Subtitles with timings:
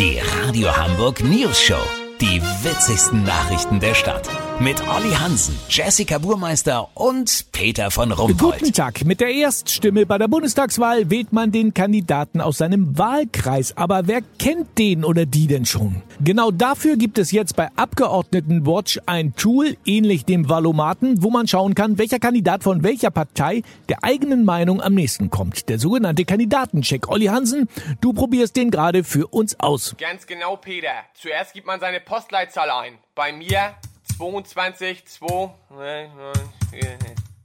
[0.00, 1.82] Die Radio Hamburg News Show.
[2.22, 4.30] Die witzigsten Nachrichten der Stadt.
[4.62, 8.58] Mit Olli Hansen, Jessica Burmeister und Peter von Rumpold.
[8.58, 9.06] Guten Tag.
[9.06, 13.74] Mit der Erststimme bei der Bundestagswahl wählt man den Kandidaten aus seinem Wahlkreis.
[13.78, 16.02] Aber wer kennt den oder die denn schon?
[16.20, 21.74] Genau dafür gibt es jetzt bei Abgeordnetenwatch ein Tool, ähnlich dem Valomaten, wo man schauen
[21.74, 25.70] kann, welcher Kandidat von welcher Partei der eigenen Meinung am nächsten kommt.
[25.70, 27.08] Der sogenannte Kandidatencheck.
[27.08, 27.66] Olli Hansen,
[28.02, 29.96] du probierst den gerade für uns aus.
[29.98, 30.92] Ganz genau, Peter.
[31.14, 32.98] Zuerst gibt man seine Postleitzahl ein.
[33.14, 33.74] Bei mir
[34.20, 35.50] 22, 2,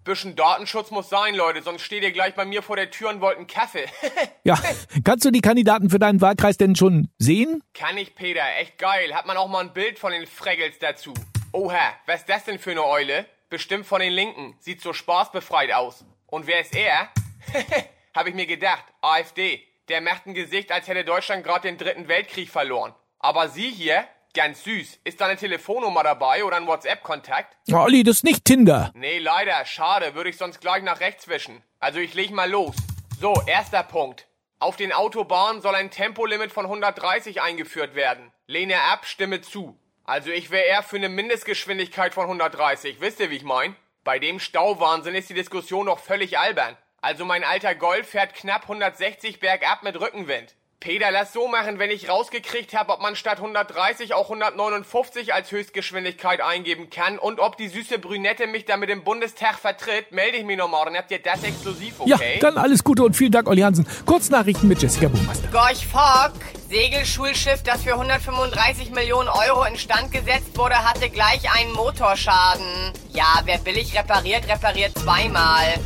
[0.03, 3.21] Bisschen Datenschutz muss sein, Leute, sonst steht ihr gleich bei mir vor der Tür und
[3.21, 3.85] wollt einen Kaffee.
[4.43, 4.59] Ja,
[5.05, 7.63] kannst du die Kandidaten für deinen Wahlkreis denn schon sehen?
[7.73, 9.15] Kann ich, Peter, echt geil.
[9.15, 11.13] Hat man auch mal ein Bild von den Fraggles dazu.
[11.53, 13.25] Oha, was ist das denn für eine Eule?
[13.49, 14.57] Bestimmt von den Linken.
[14.59, 16.03] Sieht so spaßbefreit aus.
[16.27, 17.07] Und wer ist er?
[18.13, 19.63] Hab ich mir gedacht, AfD.
[19.87, 22.93] Der macht ein Gesicht, als hätte Deutschland gerade den dritten Weltkrieg verloren.
[23.17, 24.05] Aber sie hier,
[24.35, 24.99] Ganz süß.
[25.05, 27.55] Ist da eine Telefonnummer dabei oder ein WhatsApp-Kontakt?
[27.71, 28.91] Olli, das ist nicht Tinder.
[28.93, 29.65] Nee, leider.
[29.65, 30.13] Schade.
[30.13, 31.63] Würde ich sonst gleich nach rechts wischen.
[31.79, 32.75] Also ich leg mal los.
[33.19, 34.27] So, erster Punkt.
[34.59, 38.31] Auf den Autobahnen soll ein Tempolimit von 130 eingeführt werden.
[38.45, 39.79] Lehne ab, stimme zu.
[40.03, 42.99] Also ich wäre eher für eine Mindestgeschwindigkeit von 130.
[42.99, 43.75] Wisst ihr, wie ich mein?
[44.03, 46.75] Bei dem Stauwahnsinn ist die Diskussion doch völlig albern.
[47.01, 50.55] Also mein alter Golf fährt knapp 160 bergab mit Rückenwind.
[50.85, 55.51] Peter, lass so machen, wenn ich rausgekriegt habe, ob man statt 130 auch 159 als
[55.51, 60.45] Höchstgeschwindigkeit eingeben kann und ob die süße Brünette mich damit im Bundestag vertritt, melde ich
[60.45, 60.85] mich nochmal.
[60.85, 62.35] Dann habt ihr das exklusiv, okay?
[62.35, 63.87] Ja, dann alles Gute und vielen Dank, Olli Hansen.
[64.05, 65.47] Kurznachrichten mit Jessica Buhmeister.
[65.47, 66.33] Gorch Fock,
[66.69, 72.93] Segelschulschiff, das für 135 Millionen Euro instand gesetzt wurde, hatte gleich einen Motorschaden.
[73.11, 75.79] Ja, wer billig repariert, repariert zweimal.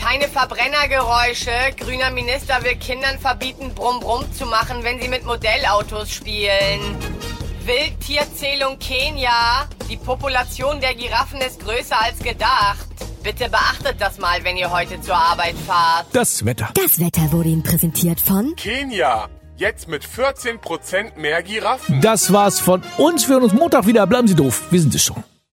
[0.00, 1.50] Keine Verbrennergeräusche.
[1.76, 6.96] Grüner Minister will Kindern verbieten, Brumm Brumm zu machen, wenn sie mit Modellautos spielen.
[7.66, 9.68] Wildtierzählung Kenia.
[9.90, 12.88] Die Population der Giraffen ist größer als gedacht.
[13.22, 16.06] Bitte beachtet das mal, wenn ihr heute zur Arbeit fahrt.
[16.12, 16.70] Das Wetter.
[16.74, 19.28] Das Wetter wurde Ihnen präsentiert von Kenia.
[19.58, 22.00] Jetzt mit 14% mehr Giraffen.
[22.00, 23.28] Das war's von uns.
[23.28, 24.06] Wir hören uns Montag wieder.
[24.06, 24.62] Bleiben Sie doof.
[24.70, 25.22] Wir sind es schon.